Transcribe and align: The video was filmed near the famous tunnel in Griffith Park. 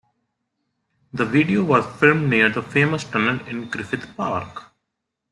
The 1.13 1.25
video 1.27 1.63
was 1.63 1.85
filmed 1.99 2.27
near 2.27 2.49
the 2.49 2.63
famous 2.63 3.03
tunnel 3.03 3.45
in 3.47 3.69
Griffith 3.69 4.17
Park. 4.17 4.73